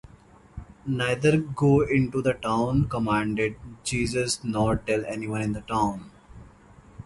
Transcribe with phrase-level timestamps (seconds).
[0.87, 3.53] "Neither go into the town," commanded
[3.83, 6.09] Jesus, "nor tell anyone in the town.